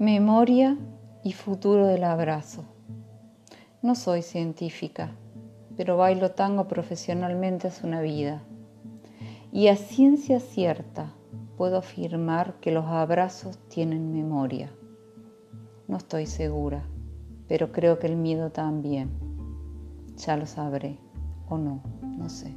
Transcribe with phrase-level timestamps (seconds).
[0.00, 0.78] Memoria
[1.24, 2.62] y futuro del abrazo.
[3.82, 5.10] No soy científica,
[5.76, 8.40] pero bailo tango profesionalmente hace una vida.
[9.50, 11.12] Y a ciencia cierta
[11.56, 14.70] puedo afirmar que los abrazos tienen memoria.
[15.88, 16.84] No estoy segura,
[17.48, 19.10] pero creo que el miedo también.
[20.16, 21.00] Ya lo sabré,
[21.48, 22.54] o no, no sé.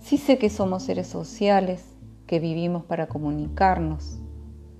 [0.00, 1.84] Sí sé que somos seres sociales,
[2.26, 4.18] que vivimos para comunicarnos,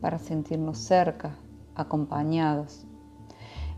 [0.05, 1.35] para sentirnos cerca,
[1.75, 2.85] acompañados.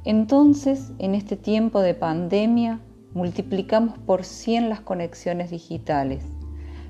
[0.03, 2.81] Entonces, en este tiempo de pandemia,
[3.15, 6.25] multiplicamos por 100 las conexiones digitales,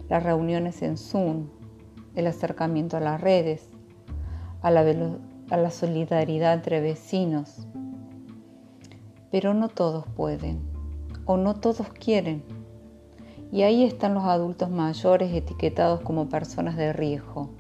[0.08, 1.48] las reuniones en Zoom,
[2.14, 3.68] el acercamiento a las redes,
[4.62, 4.80] a la,
[5.50, 7.66] a la solidaridad entre vecinos.
[9.30, 10.62] Pero no todos pueden
[11.26, 12.42] o no todos quieren.
[13.52, 17.50] Y ahí están los adultos mayores etiquetados como personas de riesgo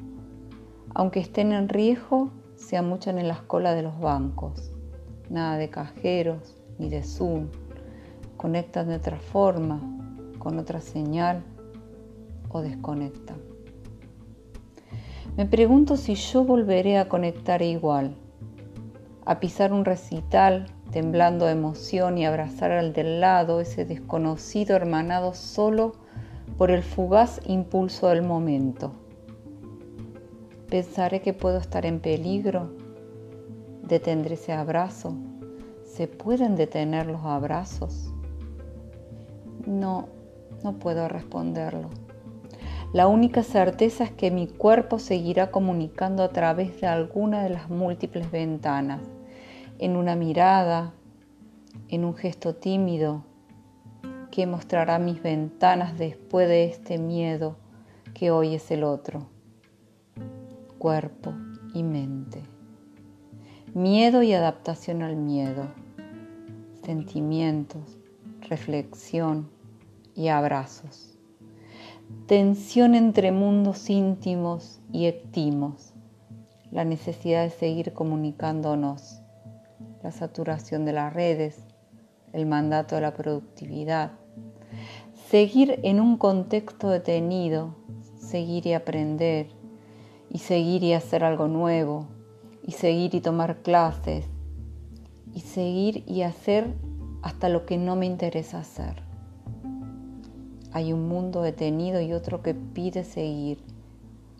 [0.98, 4.72] aunque estén en riesgo, se amuchan en las colas de los bancos.
[5.28, 7.48] Nada de cajeros ni de Zoom.
[8.38, 9.78] Conectan de otra forma,
[10.38, 11.44] con otra señal
[12.48, 13.36] o desconectan.
[15.36, 18.16] Me pregunto si yo volveré a conectar igual,
[19.26, 25.34] a pisar un recital temblando de emoción y abrazar al del lado, ese desconocido hermanado
[25.34, 25.92] solo
[26.56, 28.92] por el fugaz impulso del momento
[30.68, 32.72] Pensaré que puedo estar en peligro.
[33.84, 35.14] Detendré ese abrazo.
[35.84, 38.12] ¿Se pueden detener los abrazos?
[39.64, 40.08] No,
[40.64, 41.90] no puedo responderlo.
[42.92, 47.70] La única certeza es que mi cuerpo seguirá comunicando a través de alguna de las
[47.70, 49.02] múltiples ventanas,
[49.78, 50.94] en una mirada,
[51.88, 53.22] en un gesto tímido,
[54.32, 57.54] que mostrará mis ventanas después de este miedo
[58.14, 59.35] que hoy es el otro
[60.86, 61.34] cuerpo
[61.74, 62.44] y mente.
[63.74, 65.66] Miedo y adaptación al miedo.
[66.84, 67.98] Sentimientos,
[68.48, 69.50] reflexión
[70.14, 71.18] y abrazos.
[72.28, 75.92] Tensión entre mundos íntimos y ectimos.
[76.70, 79.22] La necesidad de seguir comunicándonos.
[80.04, 81.66] La saturación de las redes.
[82.32, 84.12] El mandato de la productividad.
[85.30, 87.74] Seguir en un contexto detenido.
[88.20, 89.48] Seguir y aprender
[90.30, 92.06] y seguir y hacer algo nuevo,
[92.62, 94.26] y seguir y tomar clases,
[95.34, 96.74] y seguir y hacer
[97.22, 99.02] hasta lo que no me interesa hacer.
[100.72, 103.62] Hay un mundo detenido y otro que pide seguir,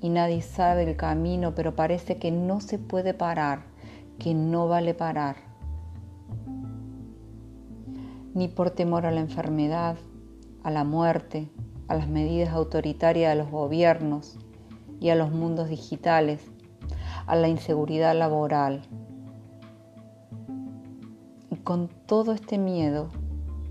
[0.01, 3.63] y nadie sabe el camino, pero parece que no se puede parar,
[4.19, 5.37] que no vale parar.
[8.35, 9.97] Ni por temor a la enfermedad,
[10.63, 11.49] a la muerte,
[11.89, 14.39] a las medidas autoritarias de los gobiernos,
[15.01, 16.41] y a los mundos digitales,
[17.27, 18.83] a la inseguridad laboral.
[21.51, 23.09] Y con todo este miedo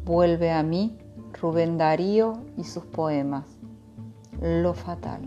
[0.05, 0.97] vuelve a mí
[1.41, 3.45] Rubén Darío y sus poemas,
[4.41, 5.21] Lo Fatal.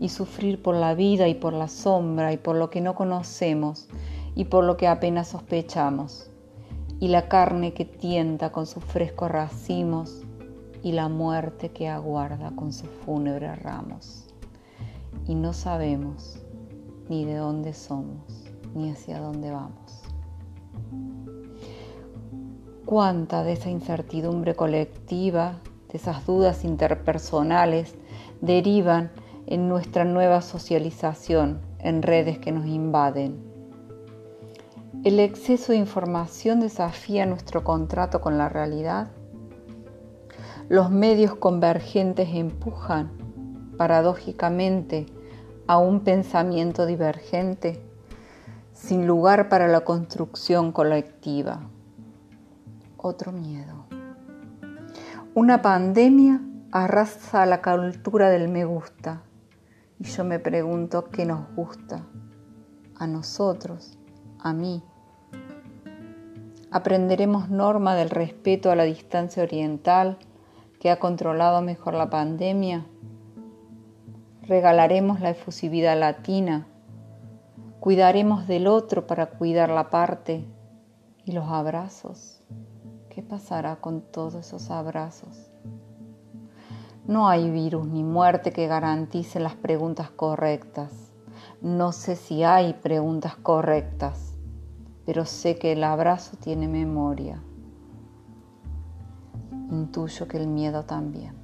[0.00, 3.88] Y sufrir por la vida y por la sombra y por lo que no conocemos
[4.34, 6.30] y por lo que apenas sospechamos.
[7.00, 10.22] Y la carne que tienta con sus frescos racimos
[10.82, 14.29] y la muerte que aguarda con sus fúnebres ramos
[15.26, 16.38] y no sabemos
[17.08, 20.02] ni de dónde somos ni hacia dónde vamos.
[22.84, 25.60] Cuánta de esa incertidumbre colectiva,
[25.90, 27.94] de esas dudas interpersonales,
[28.40, 29.10] derivan
[29.46, 33.50] en nuestra nueva socialización en redes que nos invaden.
[35.04, 39.08] El exceso de información desafía nuestro contrato con la realidad.
[40.68, 43.19] Los medios convergentes empujan
[43.80, 45.06] paradójicamente
[45.66, 47.82] a un pensamiento divergente,
[48.74, 51.60] sin lugar para la construcción colectiva.
[52.98, 53.86] Otro miedo.
[55.32, 59.22] Una pandemia arrasa la cultura del me gusta
[59.98, 62.04] y yo me pregunto qué nos gusta,
[62.96, 63.98] a nosotros,
[64.40, 64.82] a mí.
[66.70, 70.18] Aprenderemos norma del respeto a la distancia oriental
[70.80, 72.84] que ha controlado mejor la pandemia
[74.50, 76.66] regalaremos la efusividad latina,
[77.78, 80.44] cuidaremos del otro para cuidar la parte
[81.24, 82.42] y los abrazos.
[83.10, 85.52] ¿Qué pasará con todos esos abrazos?
[87.06, 91.12] No hay virus ni muerte que garantice las preguntas correctas.
[91.62, 94.36] No sé si hay preguntas correctas,
[95.06, 97.40] pero sé que el abrazo tiene memoria.
[99.70, 101.39] Intuyo que el miedo también.